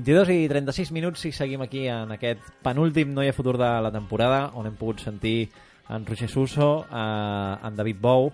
[0.00, 3.68] 22 i 36 minuts i seguim aquí en aquest penúltim No hi ha futur de
[3.84, 5.50] la temporada on hem pogut sentir
[5.90, 8.30] en Roger Suso, eh, en David Bou,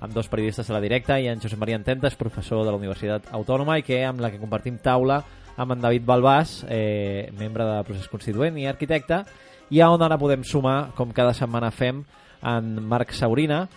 [0.00, 3.28] amb dos periodistes a la directa i en Josep Maria Ententes, professor de la Universitat
[3.30, 5.20] Autònoma i que amb la que compartim taula
[5.56, 9.22] amb en David Balbàs, eh, membre de procés constituent i arquitecte,
[9.70, 12.02] i a on ara podem sumar, com cada setmana fem,
[12.42, 13.68] en Marc Saurina,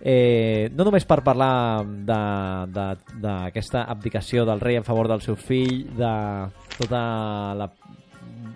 [0.00, 1.84] eh, no només per parlar
[2.72, 6.12] d'aquesta abdicació del rei en favor del seu fill, de
[6.78, 7.02] tota
[7.56, 7.68] la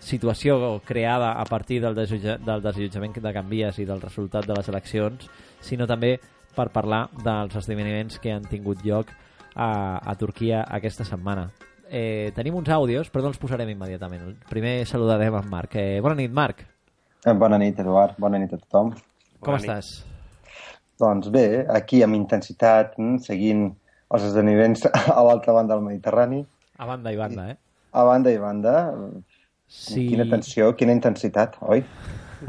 [0.05, 5.29] situació creada a partir del, del desallotjament de Canvies i del resultat de les eleccions,
[5.61, 6.19] sinó també
[6.55, 9.11] per parlar dels esdeveniments que han tingut lloc
[9.55, 11.49] a, a Turquia aquesta setmana.
[11.88, 14.33] Eh, tenim uns àudios, però no els posarem immediatament.
[14.51, 15.77] Primer saludarem en Marc.
[15.77, 16.65] Eh, bona nit, Marc.
[17.24, 18.18] Eh, bona nit, Eduard.
[18.18, 18.95] Bona nit a tothom.
[19.40, 20.13] Com bona estàs?
[21.00, 23.66] Doncs bé, aquí amb intensitat, mm, seguint
[24.14, 24.87] els esdeveniments
[25.18, 26.45] a l'altra banda del Mediterrani.
[26.78, 27.56] A banda i banda, eh?
[27.95, 28.74] A banda i banda.
[29.70, 30.06] Sí.
[30.10, 31.82] Quina tensió, quina intensitat, oi?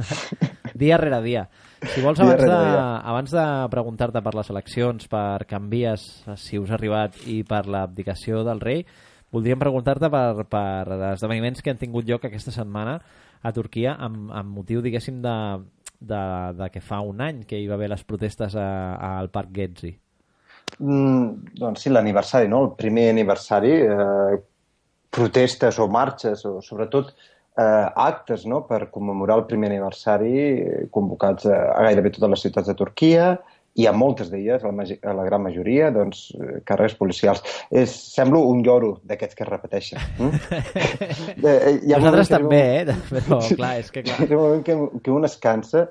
[0.81, 1.45] dia rere dia.
[1.85, 2.59] Si vols, abans de,
[3.11, 6.05] abans de preguntar-te per les eleccions, per canvies,
[6.41, 8.85] si us ha arribat, i per l'abdicació del rei,
[9.33, 12.99] voldríem preguntar-te per, per esdeveniments que han tingut lloc aquesta setmana
[13.45, 15.35] a Turquia amb, amb motiu, diguéssim, de,
[16.07, 16.23] de,
[16.57, 19.53] de que fa un any que hi va haver les protestes a, a, al Parc
[19.55, 19.93] Getzi.
[20.79, 22.63] Mm, doncs sí, l'aniversari, no?
[22.65, 24.37] El primer aniversari, eh,
[25.15, 27.13] protestes o marxes, o sobretot
[27.57, 28.65] eh, actes no?
[28.67, 33.35] per commemorar el primer aniversari eh, convocats a, a gairebé totes les ciutats de Turquia
[33.75, 37.41] i a moltes d'elles, la, la gran majoria, doncs, eh, càrregues policials.
[37.67, 40.07] És, semblo un lloro d'aquests que es repeteixen.
[40.19, 40.31] Mm?
[41.45, 42.93] Eh, Nosaltres també, eh?
[43.11, 44.15] Però, clar, és que clar...
[44.23, 45.83] Hi ha un moment que, que un es cansa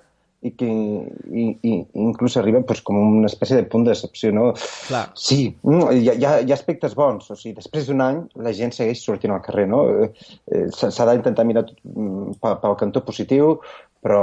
[0.44, 1.72] i que i, i
[2.05, 4.50] inclús arriba pues, com una espècie de punt de decepció, no?
[4.88, 5.06] Clar.
[5.16, 8.75] Sí, mm, hi ha, hi ha aspectes bons, o sigui, després d'un any la gent
[8.77, 9.87] segueix sortint al carrer, no?
[10.05, 10.10] Eh,
[10.53, 13.56] eh, s'ha d'intentar mirar tot mm, pel cantó positiu,
[14.05, 14.21] però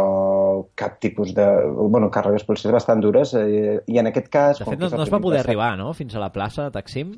[0.77, 1.47] cap tipus de...
[1.81, 4.61] Bueno, càrregues policials bastant dures, eh, i en aquest cas...
[4.61, 7.15] De fet, no, no es va poder arribar, no?, fins a la plaça de Taksim?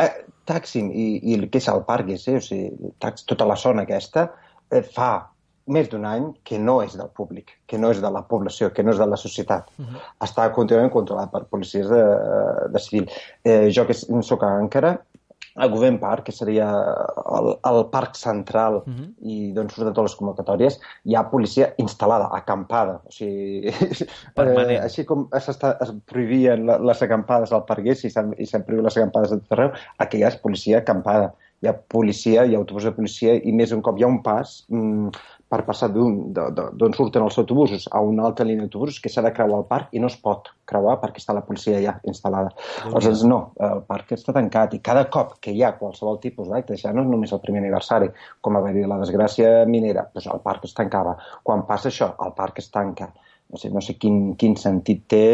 [0.00, 0.12] Eh,
[0.48, 2.38] Taksim i, i el que és el parc, eh?
[2.38, 2.94] o sigui,
[3.28, 4.30] tota la zona aquesta,
[4.72, 5.10] eh, fa
[5.68, 8.84] més d'un any que no és del públic, que no és de la població, que
[8.84, 9.70] no és de la societat.
[9.78, 10.00] Uh -huh.
[10.26, 12.02] Està contínuament controlat per policies de,
[12.72, 13.06] de civil.
[13.44, 14.98] Eh, jo que soc a Ankara,
[15.58, 19.08] a Govern Park, que seria el, el parc central uh -huh.
[19.20, 23.00] i d'on surten totes les convocatòries, hi ha policia instal·lada, acampada.
[23.04, 23.66] O sigui,
[24.36, 25.48] eh, així com es
[26.06, 30.24] prohibien les acampades al Pargués i s'han prohibit les acampades de tot arreu, aquí hi
[30.24, 31.34] ha policia acampada.
[31.60, 34.22] Hi ha policia, hi ha autobús de policia i més un cop hi ha un
[34.22, 35.10] pas, mmm,
[35.48, 39.62] per passar d'on surten els autobusos a una altra línia d'autobusos que s'ha de creuar
[39.62, 42.52] el parc i no es pot creuar perquè està la policia ja instal·lada.
[42.90, 46.76] Aleshores, no, el parc està tancat i cada cop que hi ha qualsevol tipus d'acte,
[46.76, 48.10] ja no és només el primer aniversari,
[48.44, 51.16] com va dir la desgràcia minera, doncs el parc es tancava.
[51.42, 53.08] Quan passa això, el parc es tanca.
[53.48, 55.24] No sé, no sé quin, quin sentit té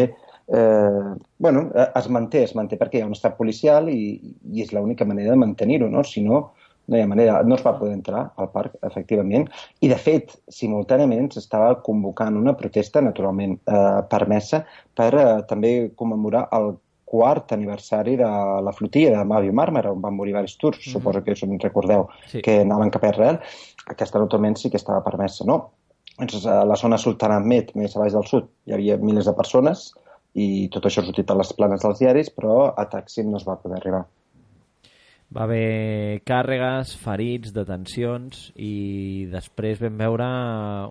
[0.47, 4.19] eh, bueno, es manté, es manté perquè hi ha un estat policial i,
[4.53, 6.05] i és l'única manera de mantenir-ho, no?
[6.05, 6.45] Si no,
[6.87, 9.47] no hi ha manera, no es va poder entrar al parc, efectivament,
[9.81, 14.65] i de fet, simultàniament s'estava convocant una protesta, naturalment eh, permesa,
[14.97, 16.75] per eh, també commemorar el
[17.15, 18.29] quart aniversari de
[18.67, 20.93] la flotilla de Màvio Màrmara, on van morir diversos turcs, mm -hmm.
[20.93, 22.43] suposo que us en recordeu, sí.
[22.43, 23.39] que anaven cap a Israel.
[23.87, 25.71] Aquesta naturalment sí que estava permesa, no?
[26.19, 29.93] Doncs a la zona Sultanahmet, més a baix del sud, hi havia milers de persones,
[30.35, 33.47] i tot això ha sortit a les planes dels diaris, però a Taksim no es
[33.47, 34.05] va poder arribar
[35.35, 40.29] va haver càrregues, ferits, detencions i després vam veure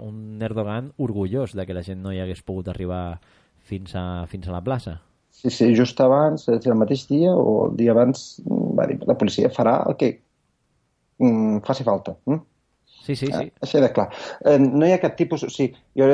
[0.03, 3.19] un Erdogan orgullós de que la gent no hi hagués pogut arribar
[3.63, 4.97] fins a, fins a la plaça.
[5.34, 9.51] Sí, sí, just abans, el mateix dia o el dia abans, va dir la policia
[9.51, 10.11] farà el que
[11.19, 12.16] mm, faci falta.
[12.29, 12.43] Mm?
[13.03, 13.34] Sí, sí, sí.
[13.34, 14.09] Eh, així de clar.
[14.47, 15.43] Eh, no hi ha cap tipus...
[15.43, 16.07] O sigui, jo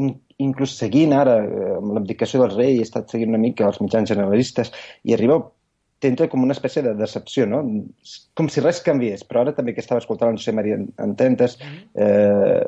[0.00, 3.80] in, inclús seguint ara eh, amb l'abdicació del rei he estat seguint una mica els
[3.84, 4.72] mitjans generalistes
[5.04, 5.42] i arriba
[6.00, 7.62] t'entra com una espècie de decepció, no?
[8.38, 11.58] Com si res canviés, però ara també que estava escoltant no sé, Maria Ententes,
[11.94, 12.64] eh,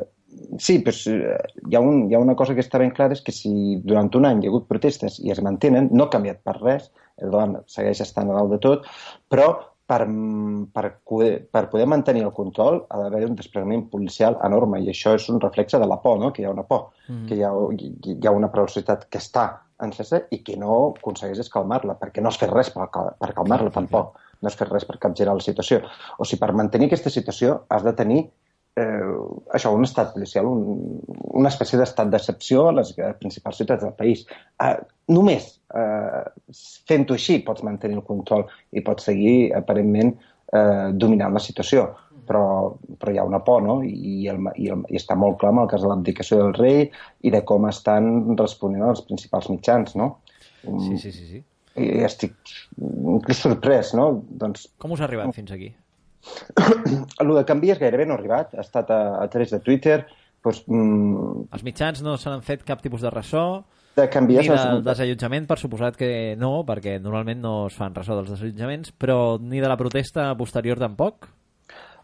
[0.58, 1.38] sí, pues, eh,
[1.68, 4.10] hi, ha un, hi ha una cosa que està ben clara, és que si durant
[4.18, 7.28] un any hi ha hagut protestes i es mantenen, no ha canviat per res, el
[7.28, 8.88] Erdogan segueix estant a dalt de tot,
[9.32, 9.50] però
[9.92, 10.06] per,
[10.72, 10.86] per,
[11.52, 15.40] per poder mantenir el control ha d'haver un desplegament policial enorme i això és un
[15.42, 16.32] reflexe de la por, no?
[16.32, 17.26] que hi ha una por, mm.
[17.28, 19.46] que hi ha, hi ha una velocitat que està
[19.86, 24.18] encesa i que no aconsegueix escalmar-la, perquè no has fet res per, per calmar-la tampoc,
[24.42, 25.82] no has fet res per capgirar la situació.
[26.18, 28.20] O sigui, per mantenir aquesta situació has de tenir
[28.76, 29.12] eh,
[29.54, 31.00] això, un estat policial, un,
[31.32, 34.24] una espècie d'estat d'excepció a les principals ciutats del país.
[34.62, 34.76] Eh,
[35.12, 36.22] només eh,
[36.88, 40.14] fent-ho així pots mantenir el control i pots seguir, aparentment,
[40.52, 41.90] eh, dominant la situació.
[42.26, 42.42] Però,
[43.00, 43.80] però hi ha una por, no?
[43.82, 46.84] I, el, i, el, i està molt clar en el cas de l'abdicació del rei
[47.26, 50.12] i de com estan responent els principals mitjans, no?
[50.62, 51.26] Sí, sí, sí.
[51.26, 51.42] sí.
[51.82, 52.36] I estic
[52.78, 54.10] inclús sorprès, no?
[54.38, 55.72] Doncs, Com us ha arribat fins aquí?
[57.22, 60.02] el de canvies gairebé no ha arribat, ha estat a, a través de Twitter,
[60.44, 63.46] doncs, mm, Els mitjans no s'han fet cap tipus de ressò,
[63.96, 64.48] de ni canvies...
[64.48, 66.10] del desallotjament, per suposat que
[66.40, 70.80] no, perquè normalment no es fan ressò dels desallotjaments, però ni de la protesta posterior
[70.80, 71.28] tampoc?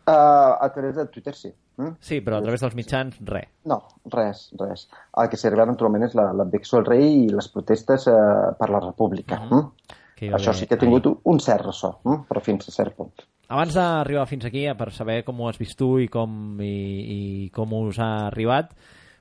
[0.09, 1.51] Uh, a través de Twitter sí.
[1.77, 1.99] Mm?
[2.01, 3.51] Sí, però a través dels mitjans, res.
[3.69, 4.87] No, res, res.
[5.21, 8.81] El que arribat naturalment és la- l'abdicció del rei i les protestes uh, per la
[8.81, 9.43] república.
[9.45, 12.25] Mm Que hi va Això sí que ha tingut un, un cert ressò, mm?
[12.31, 13.13] però fins a cert punt.
[13.49, 16.73] Abans d'arribar fins aquí, per saber com ho has vist tu i com, i,
[17.15, 17.21] i
[17.55, 18.73] com us ha arribat,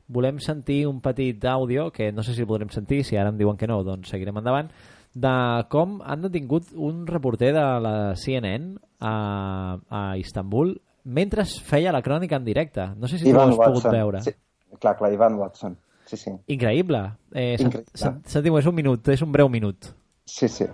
[0.07, 3.37] volem sentir un petit àudio, que no sé si el podrem sentir, si ara em
[3.37, 4.71] diuen que no, doncs seguirem endavant,
[5.13, 11.91] de com han detingut un reporter de la CNN a, a Istanbul mentre es feia
[11.91, 12.89] la crònica en directe.
[12.97, 14.21] No sé si tu ho has pogut veure.
[14.21, 14.31] Sí,
[14.79, 15.77] clar, clar, Ivan Watson.
[16.05, 16.31] Sí, sí.
[16.47, 17.01] Increïble.
[17.33, 17.91] Eh, Increïble.
[17.93, 19.89] sent- Sentiu, és un minut, és un breu minut.
[20.25, 20.65] Sí, sí.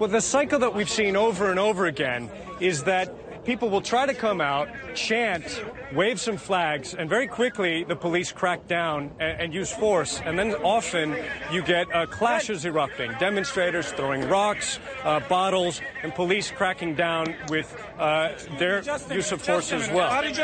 [0.00, 3.10] Well, the cycle that we've seen over and over again is that
[3.44, 5.62] people will try to come out, chant,
[5.94, 10.20] wave some flags, and very quickly the police crack down and, and use force.
[10.24, 11.16] And then often
[11.52, 17.74] you get uh, clashes erupting, demonstrators throwing rocks, uh, bottles, and police cracking down with
[17.98, 18.82] uh, their
[19.12, 20.10] use of force as well.
[20.10, 20.34] Are you?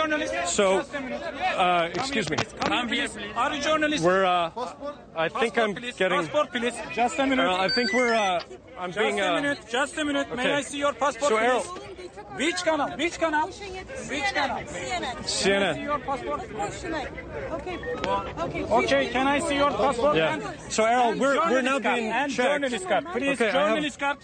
[0.46, 2.36] So, Just a uh, excuse me.
[2.60, 3.18] Come here, please.
[3.36, 4.04] Are you journalists?
[4.04, 4.50] We're, uh,
[5.14, 6.18] I think I'm getting.
[6.18, 6.74] Passport, please.
[6.94, 7.46] Just a minute.
[7.48, 8.14] I think we're.
[8.14, 8.40] Uh,
[8.78, 9.20] I'm Just being.
[9.20, 9.58] a Uh, minute.
[9.68, 10.34] Just a minute.
[10.36, 10.52] May.
[10.52, 11.95] I see your passport, So, Errol- please?
[12.36, 12.90] Which canal?
[12.96, 13.46] Which canal?
[13.48, 14.60] Which canal?
[14.64, 15.26] CNN.
[15.28, 15.82] See CNN.
[15.82, 16.40] your passport?
[17.52, 17.78] Okay.
[18.40, 18.64] Okay.
[18.64, 20.16] Okay, can I see your passport?
[20.16, 20.32] Yeah.
[20.34, 22.48] And- So, Errol, we're- we're now being and checked.
[22.48, 23.04] journalist card.
[23.12, 24.18] Please, Okay, I have- journalist card.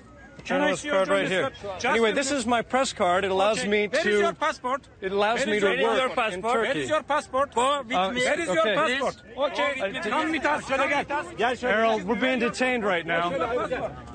[0.45, 1.51] Can I journalist see your card right here.
[1.63, 1.85] card?
[1.85, 3.25] Anyway, this is my press card.
[3.25, 3.69] It allows Okay.
[3.69, 4.81] me Where is your passport?
[5.01, 6.55] It allows Where me to your- work your in passport?
[6.55, 6.81] Where Turkey.
[6.83, 7.55] is your passport?
[7.55, 8.21] Go with Uh, me.
[8.25, 8.75] Where is your okay.
[8.75, 9.17] passport?
[9.39, 9.73] Okay,
[10.11, 10.61] come with us.
[10.69, 11.05] Şöyle gel.
[11.39, 11.75] Gel şöyle.
[11.75, 13.25] Errol, we're being detained right now.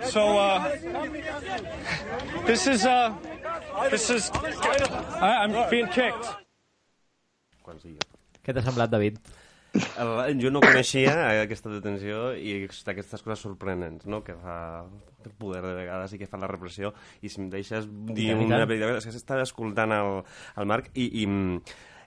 [0.03, 0.63] So, uh,
[2.45, 3.11] this is, uh,
[3.89, 6.29] this is, I, I'm being kicked.
[8.43, 9.19] Què t'ha semblat, David?
[10.41, 11.13] Jo no coneixia
[11.43, 14.23] aquesta detenció i aquestes coses sorprenents no?
[14.25, 14.57] que fa
[15.27, 18.63] el poder de vegades i que fa la repressió i si em deixes dir una
[18.65, 20.23] veritat és que estava escoltant el,
[20.57, 21.27] el Marc i, i,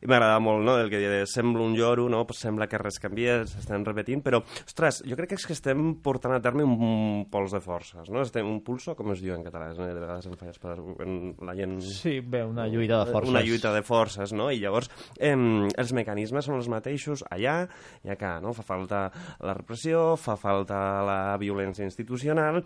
[0.01, 0.77] i m'agradava molt no?
[0.81, 2.23] el que deia, sembla un lloro no?
[2.29, 5.95] pues sembla que res canvia, s'estan repetint però, ostres, jo crec que és que estem
[6.05, 8.25] portant a terme un pols de forces no?
[8.25, 9.87] estem un pulso, com es diu en català no?
[9.87, 13.31] de vegades em falles per la gent Sí, bé, una lluita de forces.
[13.31, 14.51] una lluita de forces, no?
[14.51, 17.63] I llavors eh, els mecanismes són els mateixos allà
[18.05, 18.55] i acá, no?
[18.57, 19.07] Fa falta
[19.41, 22.63] la repressió, fa falta la violència institucional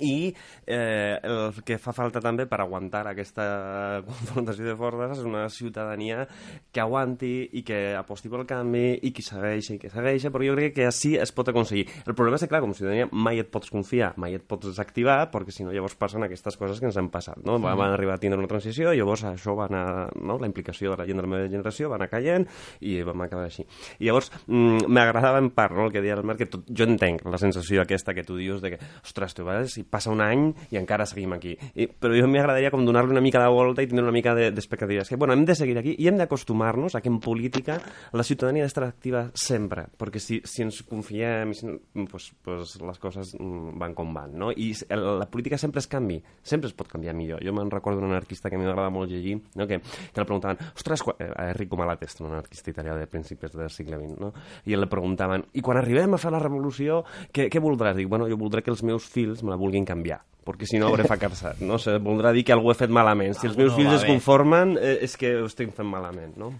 [0.00, 0.32] i
[0.66, 3.44] eh, el que fa falta també per aguantar aquesta
[4.08, 6.24] confrontació de forces és una ciutadania
[6.72, 10.76] que aguanti i que aposti pel canvi i que segueixi, que segueixi, però jo crec
[10.78, 11.86] que així es pot aconseguir.
[12.04, 14.68] El problema és que, clar, com a ciutadania mai et pots confiar, mai et pots
[14.70, 17.58] desactivar, perquè si no llavors passen aquestes coses que ens han passat, no?
[17.62, 20.38] Van arribar a tindre una transició i llavors això va anar, no?
[20.40, 22.46] la implicació de la gent de la meva generació va anar caient
[22.80, 23.66] i vam acabar així.
[23.98, 25.88] I llavors mm, m'agradava en part no?
[25.88, 28.62] el que deia el Marc, que tot, jo entenc la sensació aquesta que tu dius
[28.64, 31.56] de que, ostres, tu vas i passa un any i encara seguim aquí.
[31.74, 34.50] I, però jo m'agradaria com donar-li una mica de volta i tindre una mica de-
[34.50, 35.02] d'expectativa.
[35.02, 37.80] És que, bueno, hem de seguir aquí i hem d'acostumar-nos a que en política
[38.12, 41.66] la ciutadania ha d'estar activa sempre, perquè si, si ens confiem, si,
[42.10, 44.50] pues, pues les coses mm, van com van, no?
[44.52, 47.42] I el, la política sempre es canvi, sempre es pot canviar millor.
[47.44, 49.66] Jo me'n recordo d'un anarquista que m'agrada molt llegir, no?
[49.66, 51.16] que, que le preguntaven, ostres, quan...
[51.18, 54.30] eh, Enrico Malatesta, un anarquista italià de principis del segle XX, no?
[54.70, 57.00] i el preguntaven, i quan arribem a fer la revolució,
[57.34, 57.96] què, què voldràs?
[57.98, 60.86] Dic, bueno, jo voldré que els meus fills me la vulguin canviar perquè si no
[60.92, 61.78] hauré fracassat, no?
[61.80, 63.32] Sigui, voldrà dir que algú he fet malament.
[63.34, 66.52] Si els meus no fills es conformen, eh, és que ho estic fent malament, no?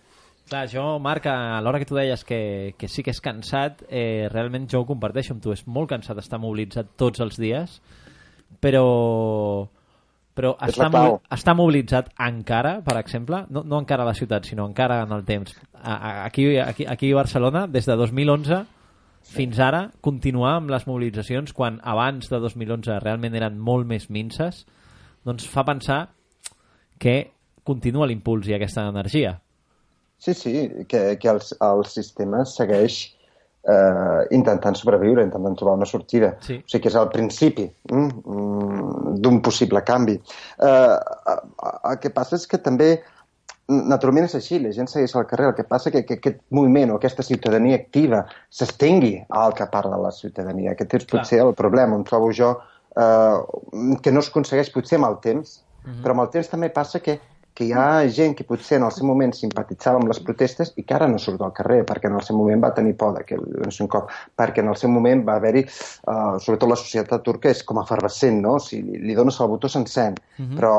[0.49, 4.27] Clar, jo, Marc, a l'hora que tu deies que, que sí que és cansat, eh,
[4.33, 5.53] realment jo ho comparteixo amb tu.
[5.53, 7.79] És molt cansat estar mobilitzat tots els dies,
[8.61, 9.69] però
[10.35, 14.49] però És està, mo- està mobilitzat encara, per exemple, no, no encara a la ciutat,
[14.49, 15.55] sinó encara en el temps.
[15.77, 18.65] A, a, aquí, aquí, aquí a Barcelona, des de 2011
[19.25, 24.65] fins ara, continuar amb les mobilitzacions quan abans de 2011 realment eren molt més minces,
[25.25, 26.01] doncs fa pensar
[27.01, 27.17] que
[27.65, 29.39] continua l'impuls i aquesta energia.
[30.19, 30.55] Sí, sí,
[30.89, 33.01] que, que el, el sistema segueix
[33.65, 36.35] eh, intentant sobreviure, intentant trobar una sortida.
[36.45, 36.61] Sí.
[36.61, 40.15] O sigui que és el principi mm, mm, d'un possible canvi.
[40.15, 41.39] Eh, eh,
[41.91, 42.95] el que passa és que també
[43.69, 46.93] naturalment és així, la gent segueix al carrer, el que passa que, que aquest moviment
[46.93, 50.75] o aquesta ciutadania activa s'estengui a altra part de la ciutadania.
[50.75, 51.23] Aquest és Clar.
[51.23, 52.55] potser el problema on trobo jo
[52.97, 53.39] eh,
[54.03, 56.03] que no es aconsegueix potser amb el temps, uh -huh.
[56.03, 57.19] però amb el temps també passa que
[57.55, 60.83] que hi ha gent que potser en el seu moment simpatitzava amb les protestes i
[60.83, 63.23] que ara no surt al carrer, perquè en el seu moment va tenir por de
[63.29, 66.81] que no sé un cop, perquè en el seu moment va haver-hi, uh, sobretot la
[66.81, 68.57] societat turca és com efervescent, no?
[68.59, 70.57] Si li, li dones el botó s'encén, uh -huh.
[70.59, 70.75] però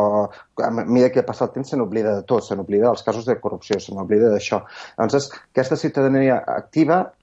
[0.67, 3.39] a mesura que passa el temps se n'oblida de tot, se n'oblida dels casos de
[3.39, 4.63] corrupció, se n'oblida d'això.
[4.97, 7.13] Llavors, aquesta ciutadania activa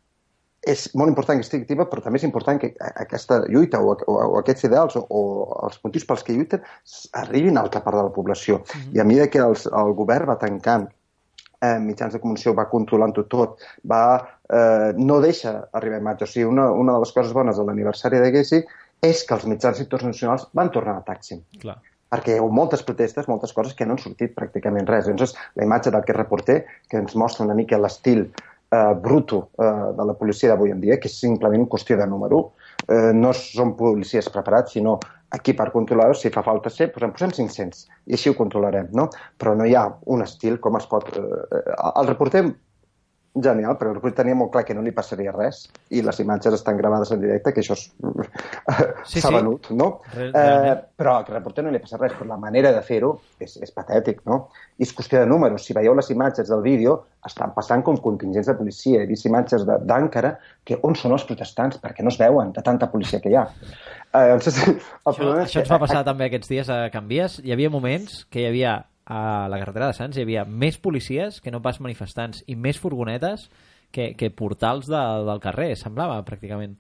[0.63, 2.71] és molt important que estigui activa, però també és important que
[3.03, 5.23] aquesta lluita o, o, o aquests ideals o, o
[5.67, 6.63] els motius pels que lluiten
[7.19, 8.61] arribin a altra part de la població.
[8.61, 8.97] Mm -hmm.
[8.97, 10.89] I a mesura que els, el govern va tancant
[11.61, 14.03] eh, mitjans de comunicació, va controlant-ho tot, va,
[14.49, 16.25] eh, no deixa arribar imatge.
[16.25, 18.65] O sigui, una, una de les coses bones de l'aniversari de Gessi
[19.03, 21.43] és que els mitjans internacionals van tornar a Tàxim.
[21.61, 21.79] Clar
[22.13, 25.07] perquè hi ha moltes protestes, moltes coses que no han sortit pràcticament res.
[25.07, 26.59] Llavors, la imatge d'aquest reporter,
[26.91, 28.27] que ens mostra una mica l'estil
[28.73, 32.43] eh, bruto eh, de la policia d'avui en dia, que és simplement qüestió de número.
[32.89, 34.99] Eh, no són policies preparats, sinó
[35.33, 39.09] aquí per controlar-ho, si fa falta ser, posem, posem 500 i així ho controlarem, no?
[39.41, 41.09] Però no hi ha un estil com es pot...
[41.17, 42.47] Eh, el reporter
[43.35, 45.63] genial, però el tenia molt clar que no li passaria res
[45.97, 47.89] i les imatges estan gravades en directe, que això s'ha
[49.09, 49.33] sí, sí.
[49.33, 50.03] venut, no?
[50.13, 53.73] Eh, però al reporter no li passa res, però la manera de fer-ho és, és
[53.73, 54.51] patètic, no?
[54.77, 55.65] I és qüestió de números.
[55.65, 59.01] Si veieu les imatges del vídeo, estan passant com contingents de policia.
[59.01, 60.35] He vist imatges d'Àncara
[60.69, 61.81] que on són els protestants?
[61.81, 63.47] Perquè no es veuen de tanta policia que hi ha.
[64.13, 67.41] Eh, doncs, el això, això ens va passar també aquests dies a Canvies.
[67.41, 71.41] Hi havia moments que hi havia a la carretera de Sants hi havia més policies
[71.43, 73.49] que no pas manifestants i més furgonetes
[73.93, 76.79] que, que portals de, del carrer, semblava, pràcticament.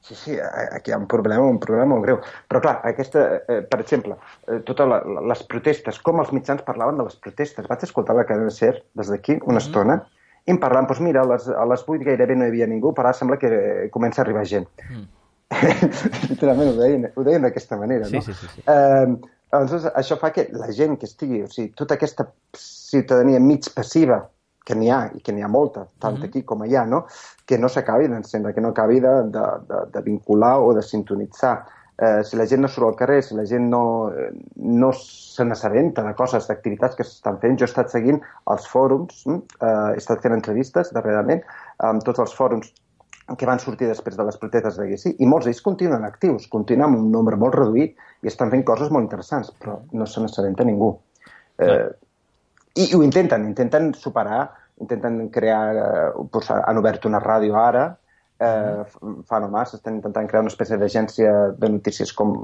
[0.00, 2.20] Sí, sí, aquí hi ha un problema, un problema molt greu.
[2.48, 4.88] Però clar, aquesta, eh, per exemple, eh, totes
[5.30, 7.66] les protestes, com els mitjans parlaven de les protestes.
[7.68, 9.66] Vaig escoltar la cadena SER des d'aquí una mm -hmm.
[9.66, 9.98] estona
[10.46, 12.94] i em parlant, doncs mira, a les, a les 8 gairebé no hi havia ningú,
[12.94, 14.68] però ara sembla que comença a arribar gent.
[14.88, 15.06] Mm.
[16.30, 18.22] Literalment ho deien, ho deien d'aquesta manera, sí, no?
[18.22, 18.62] Sí, sí, sí.
[18.66, 19.16] Eh,
[19.50, 22.26] Aleshores, això fa que la gent que estigui, o sigui, tota aquesta
[22.58, 24.20] ciutadania mig passiva
[24.68, 26.28] que n'hi ha, i que n'hi ha molta, tant mm -hmm.
[26.28, 27.06] aquí com allà, no?
[27.46, 31.64] que no s'acabi d'encendre, que no acabi de, de, de, de vincular o de sintonitzar.
[31.98, 34.12] Eh, si la gent no surt al carrer, si la gent no,
[34.56, 38.20] no se n'assabenta de coses, d'activitats que s'estan fent, jo he estat seguint
[38.52, 39.40] els fòrums, hm?
[39.60, 41.42] eh, he estat fent entrevistes darrerament
[41.78, 42.70] amb tots els fòrums
[43.36, 46.86] que van sortir després de les protestes de Gessi, i molts d'ells continuen actius, continuen
[46.86, 50.64] amb un nombre molt reduït i estan fent coses molt interessants, però no se n'assabenta
[50.64, 50.94] ningú.
[51.60, 51.88] Eh,
[52.78, 54.46] i, I ho intenten, intenten superar,
[54.80, 55.64] intenten crear...
[55.76, 57.84] Eh, doncs han obert una ràdio ara,
[58.38, 58.82] eh,
[59.26, 62.34] fa no massa, estan intentant crear una espècie d'agència de notícies com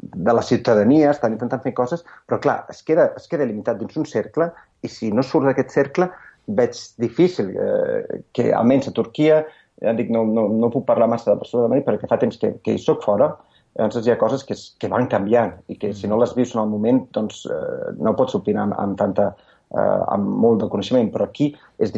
[0.00, 3.96] de la ciutadania, estan intentant fer coses, però clar, es queda, es queda limitat dins
[3.96, 4.50] un cercle
[4.82, 6.10] i si no surt d'aquest cercle
[6.46, 9.44] veig difícil eh, que almenys a Turquia
[9.82, 12.54] ja dic, no, no, no puc parlar massa de Barcelona de perquè fa temps que,
[12.64, 13.34] que hi soc fora,
[13.76, 16.62] llavors hi ha coses que, que van canviant i que si no les vius en
[16.62, 19.26] el moment doncs eh, no pots opinar amb, amb, tanta,
[19.74, 21.92] eh, amb molt de coneixement, però aquí és,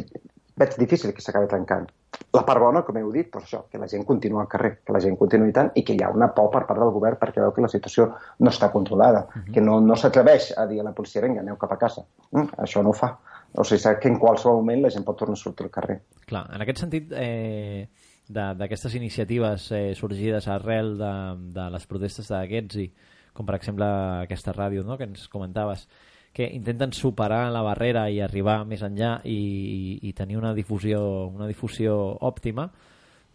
[0.58, 1.86] veig difícil que s'acabi tancant.
[2.34, 4.94] La part bona, com heu dit, per això, que la gent continua al carrer, que
[4.94, 7.44] la gent continua tant i que hi ha una por per part del govern perquè
[7.44, 8.08] veu que la situació
[8.42, 9.52] no està controlada, uh -huh.
[9.54, 12.02] que no, no s'atreveix a dir a la policia, vinga, aneu cap a casa.
[12.32, 13.16] Mm, això no ho fa.
[13.54, 16.00] O sigui, sap que en qualsevol moment la gent pot tornar a sortir al carrer.
[16.28, 17.88] Clar, en aquest sentit, eh,
[18.28, 21.12] d'aquestes iniciatives eh, sorgides arrel de,
[21.56, 22.90] de les protestes d'aquests i
[23.32, 23.86] com per exemple
[24.24, 25.86] aquesta ràdio no?, que ens comentaves,
[26.34, 31.00] que intenten superar la barrera i arribar més enllà i, i, i tenir una difusió,
[31.30, 31.94] una difusió
[32.28, 32.68] òptima,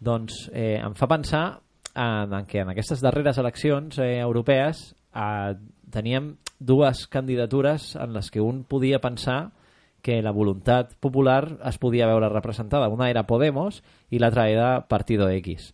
[0.04, 1.44] doncs eh, em fa pensar
[1.94, 5.54] en, en que en aquestes darreres eleccions eh, europees eh,
[5.90, 9.54] teníem dues candidatures en les que un podia pensar
[10.04, 12.90] que la voluntat popular es podia veure representada.
[12.92, 13.80] Una era Podemos
[14.12, 15.70] i l'altra era Partido X.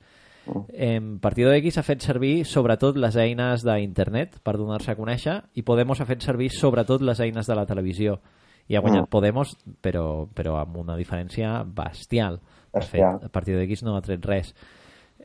[0.70, 5.66] Eh, Partido X ha fet servir sobretot les eines d'internet per donar-se a conèixer i
[5.66, 8.20] Podemos ha fet servir sobretot les eines de la televisió.
[8.70, 9.10] I ha guanyat mm.
[9.10, 12.38] Podemos, però, però amb una diferència bestial.
[12.70, 14.54] De fet, Partido X no ha tret res.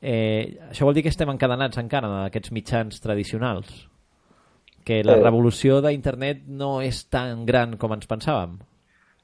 [0.01, 3.83] Eh, això vol dir que estem encadenats encara en aquests mitjans tradicionals?
[4.85, 5.21] Que la eh.
[5.21, 8.57] revolució d'internet no és tan gran com ens pensàvem?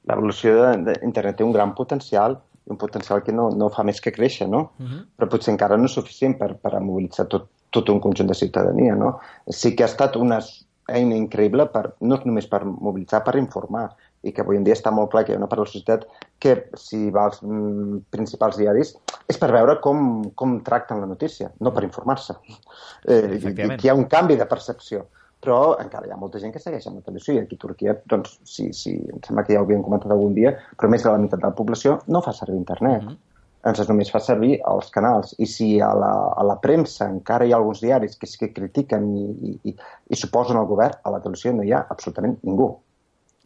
[0.08, 4.48] L'evolució d'internet té un gran potencial un potencial que no, no fa més que créixer,
[4.48, 4.70] no?
[4.78, 5.00] Uh -huh.
[5.18, 8.94] Però potser encara no és suficient per, per mobilitzar tot, tot un conjunt de ciutadania,
[8.94, 9.18] no?
[9.48, 10.40] Sí que ha estat una
[10.88, 14.90] eina increïble per, no només per mobilitzar, per informar, i que avui en dia està
[14.90, 16.06] molt clar que hi ha una part de la societat
[16.38, 18.94] que, si va als mm, principals diaris,
[19.28, 22.34] és per veure com, com tracten la notícia, no per informar-se.
[23.08, 25.06] Eh, i, i que hi ha un canvi de percepció
[25.42, 27.96] però encara hi ha molta gent que segueix amb la televisió i aquí a Turquia,
[28.12, 31.10] doncs, sí, sí, em sembla que ja ho havíem comentat algun dia, però més de
[31.10, 33.02] la meitat de la població no fa servir internet.
[33.02, 33.88] Mm -hmm.
[33.88, 35.34] només fa servir els canals.
[35.38, 38.52] I si a la, a la premsa encara hi ha alguns diaris que sí que
[38.52, 39.76] critiquen i, i, i,
[40.08, 42.76] i suposen el govern, a la televisió no hi ha absolutament ningú.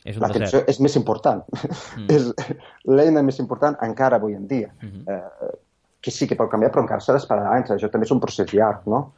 [0.04, 1.44] És un La televisió és més important.
[1.96, 2.06] Mm.
[2.16, 2.32] és
[2.84, 4.70] l'eina més important encara avui en dia.
[4.82, 5.12] Mm -hmm.
[5.12, 5.56] eh,
[6.00, 7.70] que sí que pot canviar, però encara s'ha d'esperar anys.
[7.70, 9.12] Això també és un procés llarg, no?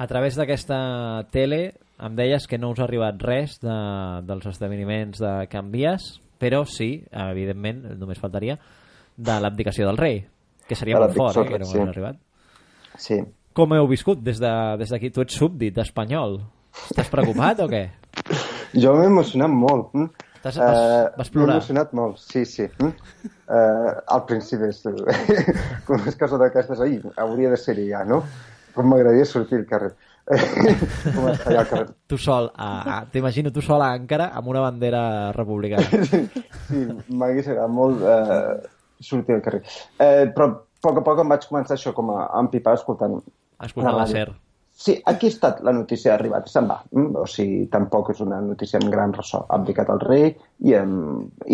[0.00, 0.78] A través d'aquesta
[1.30, 3.74] tele em deies que no us ha arribat res de,
[4.24, 8.56] dels esdeveniments de Canvies, però sí, evidentment, només faltaria,
[9.20, 10.22] de l'abdicació del rei,
[10.66, 11.82] que seria De molt fort, eh, que no sí.
[11.84, 12.16] arribat.
[12.96, 13.18] Sí.
[13.52, 15.10] Com heu viscut des de- des d'aquí?
[15.10, 16.40] tu ets súbdit espanyol.
[16.88, 17.84] Estàs preocupat o què?
[18.82, 19.92] Jo m'he emocionat molt.
[19.92, 20.08] Mm?
[20.40, 21.56] T'has- vas- vas plorar?
[21.56, 22.64] M'he emocionat molt, sí, sí.
[22.78, 22.92] Mm?
[23.50, 24.80] Uh, al principi, és,
[25.84, 28.22] com unes coses d'aquestes, ahir hauria de ser ja, no?
[28.74, 29.92] Com m'agradaria sortir al carrer.
[31.14, 31.86] com allà al carrer.
[32.10, 35.04] Tu sol, a, t'imagino tu sol a amb una bandera
[35.36, 35.86] republicana.
[36.70, 38.60] Sí, m'hagués agradat molt uh,
[39.02, 39.64] sortir al carrer.
[39.98, 40.52] Uh, però a
[40.86, 43.18] poc a poc em vaig començar això com a empipar escoltant
[43.60, 44.06] Escoltant la.
[44.06, 44.30] SER.
[44.80, 46.78] Sí, aquí ha estat la notícia, ha arribat, se'n va.
[46.94, 47.18] Mm?
[47.20, 49.42] O sigui, tampoc és una notícia amb gran ressò.
[49.48, 50.30] Ha abdicat el rei
[50.64, 50.94] i en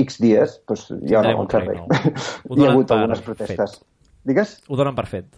[0.05, 1.81] X dies doncs, hi ha un un rei.
[1.81, 3.81] Ho Hi ha hagut algunes protestes.
[4.27, 4.61] Digues?
[4.69, 5.33] Ho donen per fet.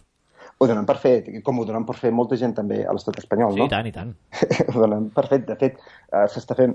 [0.58, 3.52] Ho donen per fet, com ho donen per fet molta gent també a l'estat espanyol,
[3.54, 3.66] Sí, no?
[3.66, 4.14] i tant, i tant.
[4.74, 5.44] ho donen per fet.
[5.46, 5.76] De fet,
[6.10, 6.74] eh, s'està fent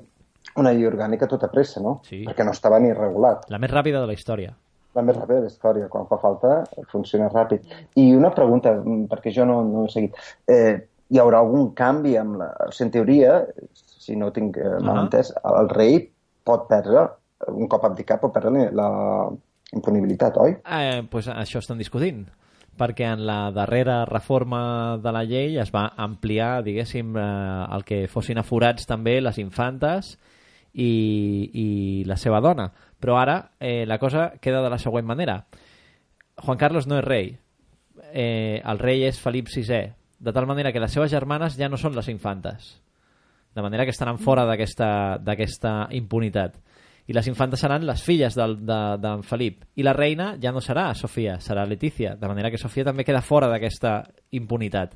[0.59, 1.97] una llei orgànica tota pressa, no?
[2.07, 2.21] Sí.
[2.27, 3.43] Perquè no estava ni regulat.
[3.51, 4.53] La més ràpida de la història.
[4.95, 5.87] La més ràpida de la història.
[5.89, 6.61] Quan fa falta,
[6.91, 7.63] funciona ràpid.
[7.99, 10.15] I una pregunta, mm, perquè jo no, no he seguit.
[10.47, 10.77] Eh,
[11.09, 12.51] hi haurà algun canvi amb la...
[12.67, 13.33] O sigui, en teoria,
[13.75, 15.03] si no tinc eh, mal Ah.
[15.07, 15.97] entès, el rei
[16.45, 17.07] pot perdre,
[17.51, 18.87] un cop abdicat, pot perdre la
[19.73, 20.55] impunibilitat, oi?
[20.63, 22.23] Eh, pues això estan discutint
[22.77, 27.25] perquè en la darrera reforma de la llei es va ampliar, diguéssim, eh,
[27.75, 30.15] el que fossin aforats també les infantes
[30.73, 30.89] i,
[31.53, 31.67] i
[32.09, 32.69] la seva dona.
[32.99, 35.43] Però ara eh, la cosa queda de la següent manera.
[36.37, 37.33] Juan Carlos no és rei.
[38.13, 39.83] Eh, el rei és Felip VI,
[40.19, 42.79] de tal manera que les seves germanes ja no són les infantes.
[43.53, 46.57] De manera que estaran fora d'aquesta impunitat.
[47.07, 49.65] I les infantes seran les filles d'en de, d'en Felip.
[49.75, 52.15] I la reina ja no serà Sofia, serà Letícia.
[52.15, 54.95] De manera que Sofia també queda fora d'aquesta impunitat.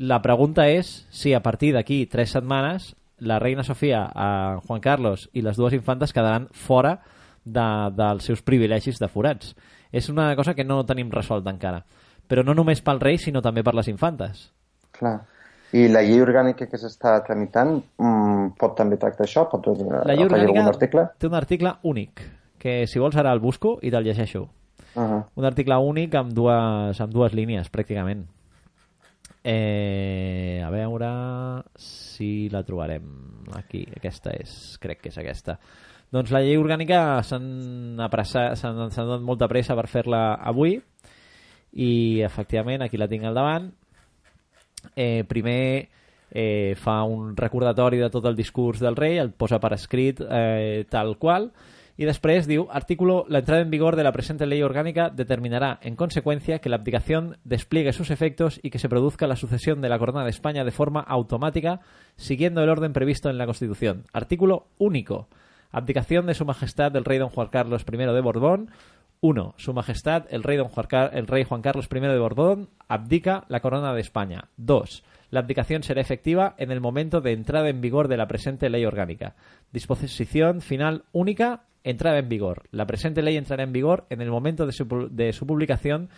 [0.00, 5.28] La pregunta és si a partir d'aquí tres setmanes la reina Sofia, a Juan Carlos
[5.32, 6.98] i les dues infantes quedaran fora
[7.44, 9.54] de, dels seus privilegis de forats.
[9.92, 11.84] És una cosa que no tenim resolt encara.
[12.26, 14.48] Però no només pel rei, sinó també per les infantes.
[14.96, 15.20] Clar.
[15.74, 19.42] I la llei orgànica que s'està tramitant mm, pot també tractar això?
[19.50, 21.08] Pot La llei orgànica article?
[21.18, 22.22] té un article únic,
[22.62, 24.46] que si vols ara el busco i te'l llegeixo.
[24.94, 25.24] Uh -huh.
[25.34, 28.22] Un article únic amb dues, amb dues línies, pràcticament.
[29.42, 33.02] Eh, a veure si la trobarem
[33.52, 33.86] aquí.
[33.96, 35.58] Aquesta és, crec que és aquesta.
[36.10, 40.80] Doncs la llei orgànica s'han donat molta pressa per fer-la avui
[41.72, 43.72] i efectivament aquí la tinc al davant
[44.96, 45.24] eh,
[46.30, 50.84] eh, fa un recordatori de tot el discurs del rei, el posa per escrit eh,
[50.90, 51.52] tal qual,
[51.96, 55.94] y después diu, artículo, la entrada en vigor de la presente ley orgánica determinará, en
[55.94, 59.98] consecuencia, que la abdicación despliegue sus efectos y que se produzca la sucesión de la
[59.98, 61.80] corona de España de forma automática,
[62.16, 64.04] siguiendo el orden previsto en la Constitución.
[64.12, 65.28] Artículo único.
[65.70, 68.70] Abdicación de su majestad el rey don Juan Carlos I de Borbón.
[69.24, 69.54] 1.
[69.56, 73.60] Su majestad el rey, don Juan, el rey Juan Carlos I de Borbón abdica la
[73.60, 74.50] corona de España.
[74.58, 75.02] 2.
[75.30, 78.84] La abdicación será efectiva en el momento de entrada en vigor de la presente ley
[78.84, 79.34] orgánica.
[79.72, 82.64] Disposición final única, entrada en vigor.
[82.70, 86.10] La presente ley entrará en vigor en el momento de su, de su publicación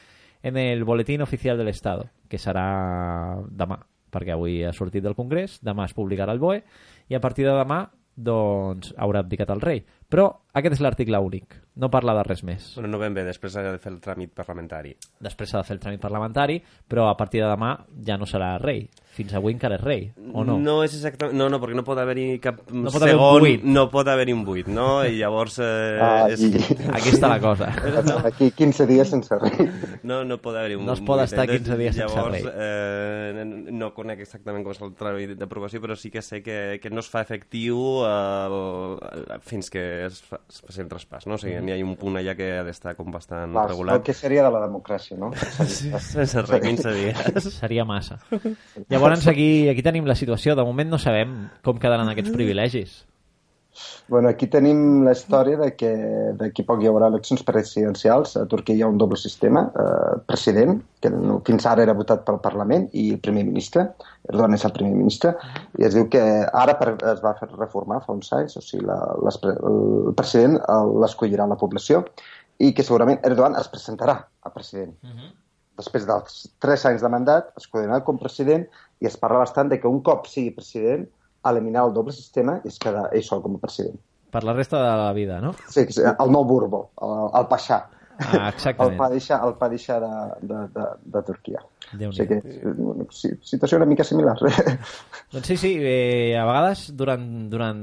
[0.42, 3.78] en el Boletín Oficial del Estado, que serà demà,
[4.10, 6.64] perquè avui ha sortit del Congrés, demà es publicarà el BOE,
[7.06, 7.84] i a partir de demà
[8.16, 9.84] doncs haurà abdicat el rei.
[10.08, 12.68] Però aquest és l'article únic, no parla de res més.
[12.76, 14.94] Bueno, no ben bé, després ha de fer el tràmit parlamentari.
[15.20, 17.74] Després s'ha de fer el tràmit parlamentari, però a partir de demà
[18.06, 18.86] ja no serà rei.
[19.16, 20.02] Fins avui encara és rei,
[20.36, 20.58] o no?
[20.60, 21.36] No és exactament...
[21.40, 23.40] No, no, perquè no pot haver-hi cap No pot haver un segon...
[23.46, 23.62] buit.
[23.64, 24.86] No pot haver-hi un buit, no?
[25.08, 25.56] I llavors...
[25.64, 26.42] Eh, Ah, és...
[26.44, 26.50] i...
[26.92, 27.70] Aquí està la cosa.
[28.30, 29.66] Aquí 15 dies sense rei.
[30.04, 31.24] No, no pot haver-hi un No es pot buit.
[31.32, 32.44] estar Entonces, 15 dies sense llavors, rei.
[32.52, 36.92] Eh, no conec exactament com és el tràmit d'aprovació, però sí que sé que, que
[36.92, 38.58] no es fa efectiu el,
[39.48, 41.38] fins que es, fa, es faci el traspàs, no?
[41.38, 44.04] O sigui, n'hi ha un punt allà que ha d'estar com bastant Clar, el regulat.
[44.06, 45.32] que seria de la democràcia, no?
[45.66, 47.50] Sí, sense res, 15 dies.
[47.56, 48.20] Seria massa.
[48.92, 50.54] Llavors aquí, aquí tenim la situació.
[50.58, 53.04] De moment no sabem com quedaran aquests privilegis.
[54.08, 55.90] Bueno, aquí tenim la història de que
[56.38, 58.36] d'aquí poc hi haurà eleccions presidencials.
[58.38, 59.66] A Turquia hi ha un doble sistema.
[59.82, 63.88] Eh, president, que no, fins ara era votat pel Parlament, i el primer ministre.
[64.30, 65.34] Erdogan és el primer ministre.
[65.80, 66.22] I es diu que
[66.64, 70.60] ara per, es va fer reformar fa uns anys, o sigui, la, les, el president
[71.02, 72.04] l'escollirà la població
[72.62, 74.94] i que segurament Erdogan es presentarà a president.
[75.02, 75.34] Uh -huh.
[75.76, 78.64] Després dels tres anys de mandat, es coordinarà com president
[79.00, 81.08] i es parla bastant de que un cop sigui president,
[81.52, 83.98] eliminar el doble sistema i es queda ell sol com a president.
[84.32, 85.54] Per la resta de la vida, no?
[85.68, 87.84] Sí, sí el nou Borbó, el, el Paixà.
[88.18, 88.94] Ah, exactament.
[88.94, 90.12] El Padishah, el Padishah de,
[90.48, 91.60] de, de, de Turquia.
[91.92, 92.64] déu O sigui que,
[93.14, 94.34] sí, situació una mica similar.
[95.34, 97.82] Doncs sí, sí, eh, a vegades durant, durant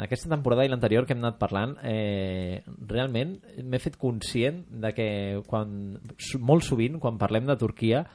[0.00, 5.08] aquesta temporada i l'anterior que hem anat parlant, eh, realment m'he fet conscient de que
[5.50, 5.96] quan,
[6.40, 8.06] molt sovint, quan parlem de Turquia,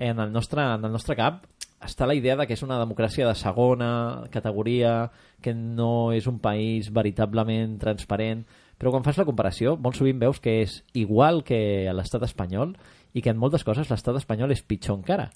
[0.00, 1.44] en el nostre, en el nostre cap
[1.80, 6.38] està la idea de que és una democràcia de segona categoria, que no és un
[6.38, 8.44] país veritablement transparent,
[8.80, 12.76] però quan fas la comparació, molt sovint veus que és igual que a l'estat espanyol
[13.12, 15.30] i que en moltes coses l'estat espanyol és pitjor encara.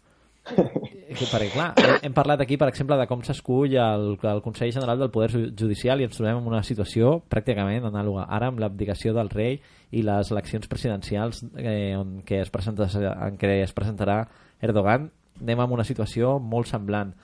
[1.14, 1.66] Que, perquè, clar,
[2.02, 5.50] hem parlat aquí, per exemple, de com s'escull el, el Consell General del Poder Ju-
[5.54, 8.24] Judicial i ens trobem en una situació pràcticament anàloga.
[8.32, 9.60] Ara, amb l'abdicació del rei
[9.94, 12.88] i les eleccions presidencials eh, on que es presenta,
[13.28, 14.24] en què es presentarà
[14.64, 17.14] Erdogan, anem en una situació molt semblant.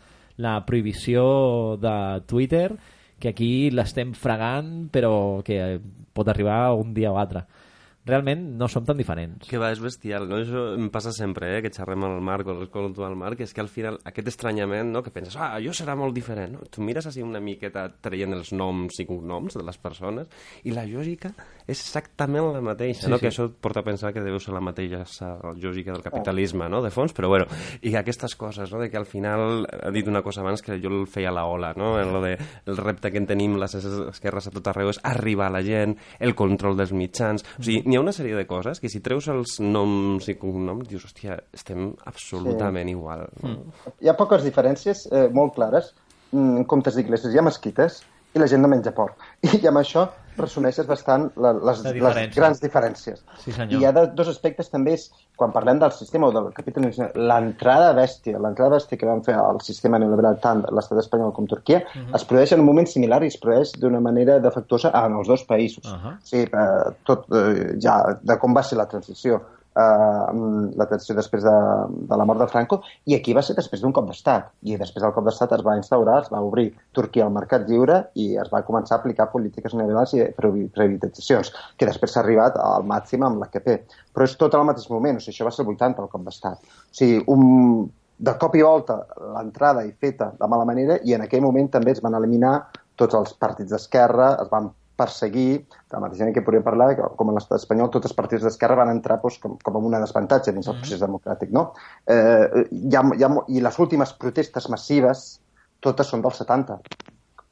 [0.40, 1.94] La prohibició de
[2.26, 2.70] Twitter,
[3.20, 5.80] que aquí l'estem fregant, però que
[6.16, 7.44] pot arribar un dia o altre.
[8.08, 9.44] Realment no som tan diferents.
[9.50, 10.38] Que va, és bestial, no?
[10.40, 11.60] Això em passa sempre, eh?
[11.60, 15.02] que xerrem al Marc o l'escolto al Marc, és que al final aquest estranyament, no?
[15.04, 16.64] que penses, ah, jo serà molt diferent, no?
[16.72, 20.32] Tu mires així una miqueta traient els noms i cognoms de les persones
[20.64, 21.34] i la lògica
[21.70, 23.16] és exactament la mateixa, Sí, no?
[23.18, 23.24] sí.
[23.24, 26.82] Que això et porta a pensar que deu ser la mateixa lògica del capitalisme, no?
[26.82, 27.46] De fons, però bueno,
[27.86, 28.80] i aquestes coses, no?
[28.82, 31.46] De que al final, ha dit una cosa abans que jo el feia a la
[31.46, 31.94] ola, no?
[32.00, 35.48] En lo de, el repte que en tenim les esquerres a tot arreu és arribar
[35.48, 37.44] a la gent, el control dels mitjans...
[37.58, 40.88] O sigui, n'hi ha una sèrie de coses que si treus els noms i cognoms
[40.90, 42.96] dius, hòstia, estem absolutament sí.
[42.96, 43.26] igual.
[43.42, 43.56] No?
[44.00, 45.92] Hi ha poques diferències eh, molt clares.
[46.32, 48.02] Mm, En comptes d'iglesias hi ha mesquites
[48.34, 49.16] i la gent no menja porc.
[49.62, 50.08] I amb això
[50.40, 53.18] resumeixes bastant la, les, La les grans diferències.
[53.42, 53.74] Sí, senyor.
[53.74, 57.10] I hi ha de, dos aspectes també, és, quan parlem del sistema o del capitalisme,
[57.14, 61.82] l'entrada bèstia, l'entrada bèstia que van fer al sistema neoliberal tant l'estat espanyol com Turquia,
[61.94, 62.14] Mhm.
[62.16, 65.44] es produeix en un moment similar i es produeix d'una manera defectuosa en els dos
[65.44, 65.84] països.
[65.92, 66.16] Ahà.
[66.22, 69.42] Sí, eh, tot eh, ja de com va ser la transició
[70.80, 71.54] la transició després de,
[72.10, 74.50] de la mort de Franco, i aquí va ser després d'un cop d'estat.
[74.66, 78.00] I després del cop d'estat es va instaurar, es va obrir Turquia al mercat lliure
[78.20, 82.86] i es va començar a aplicar polítiques neoliberals i privatitzacions, que després s'ha arribat al
[82.88, 83.72] màxim amb l'AKP.
[84.14, 86.26] Però és tot al mateix moment, o sigui, això va ser el 80, el cop
[86.26, 86.70] d'estat.
[86.90, 87.88] O sigui, un,
[88.20, 89.00] de cop i volta
[89.36, 92.58] l'entrada i feta de mala manera i en aquell moment també es van eliminar
[93.00, 94.68] tots els partits d'esquerra, es van
[95.00, 98.16] perseguir, de la mateixa manera que podríem parlar, que com a l'estat espanyol tots els
[98.18, 101.50] partits d'esquerra van entrar doncs, com, com amb una desavantatge dins el procés democràtic.
[101.56, 101.70] No?
[102.06, 105.24] Eh, hi ha, hi ha, I les últimes protestes massives
[105.80, 106.76] totes són del 70,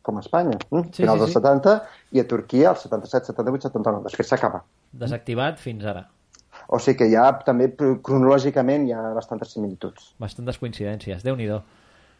[0.05, 0.83] com a Espanya, eh?
[0.93, 1.39] Sí, finals sí, sí.
[1.41, 1.75] 70,
[2.17, 4.63] i a Turquia el 77, 78, 79, després s'acaba.
[4.93, 6.07] Desactivat fins ara.
[6.69, 10.13] O sigui que ja també pr- cronològicament hi ha bastantes similituds.
[10.21, 11.49] Bastantes coincidències, déu nhi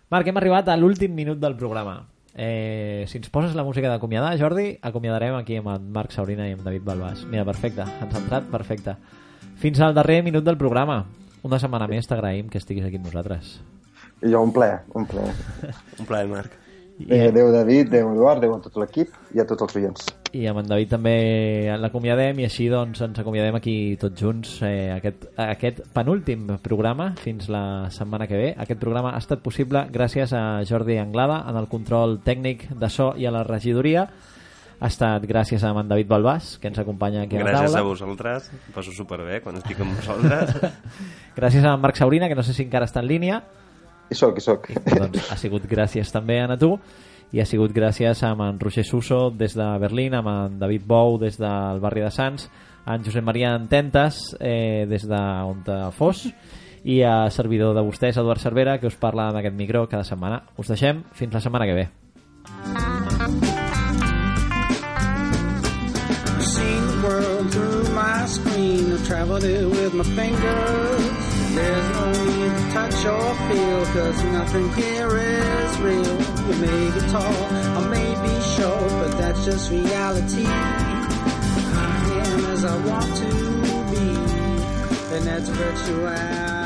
[0.09, 1.99] Marc, hem arribat a l'últim minut del programa.
[2.35, 6.55] Eh, si ens poses la música d'acomiadar, Jordi, acomiadarem aquí amb en Marc Saurina i
[6.55, 7.25] amb David Balbàs.
[7.31, 8.97] Mira, perfecte, ens ha entrat perfecte.
[9.59, 11.05] Fins al darrer minut del programa.
[11.43, 13.59] Una setmana més t'agraïm que estiguis aquí amb nosaltres.
[14.23, 15.27] I jo un ple, un ple.
[15.99, 16.68] Un plaer, Marc.
[16.99, 20.09] Bé, Déu David, Déu Eduard, Déu a tot l'equip i a tots els oients.
[20.35, 21.15] I amb en David també
[21.79, 27.47] l'acomiadem i així doncs ens acomiadem aquí tots junts eh, aquest, aquest penúltim programa fins
[27.49, 28.49] la setmana que ve.
[28.59, 33.13] Aquest programa ha estat possible gràcies a Jordi Anglada en el control tècnic de so
[33.17, 34.09] i a la regidoria.
[34.79, 37.81] Ha estat gràcies a en David Balbàs, que ens acompanya aquí a la Gràcies taula.
[37.81, 40.55] a vosaltres, em passo superbé quan estic amb vosaltres.
[41.39, 43.41] Gràcies a en Marc Saurina, que no sé si encara està en línia.
[44.11, 44.71] I soc, i soc.
[44.89, 46.77] doncs ha sigut gràcies també a tu
[47.33, 51.19] i ha sigut gràcies a en Roger Suso des de Berlín, amb en David Bou
[51.21, 52.49] des del barri de Sants,
[52.87, 56.25] a en Josep Maria Ententes eh, des de on te fos
[56.85, 60.45] i a servidor de vostès, Eduard Cervera, que us parla en aquest micro cada setmana.
[60.57, 61.89] Us deixem fins la setmana que ve.
[66.99, 68.93] World through my screen.
[68.93, 71.55] I've traveled it with my fingers.
[71.55, 72.38] There's no to
[72.73, 76.21] touch or feel, cause nothing here is real.
[76.49, 80.45] You may be tall, I may be short, but that's just reality.
[80.47, 83.31] I am as I want to
[83.91, 86.58] be, and that's virtuality.